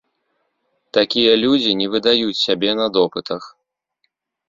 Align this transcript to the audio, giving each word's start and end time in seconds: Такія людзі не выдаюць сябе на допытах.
Такія 0.99 1.33
людзі 1.43 1.77
не 1.83 1.87
выдаюць 1.93 2.41
сябе 2.45 2.69
на 2.83 2.91
допытах. 2.99 3.43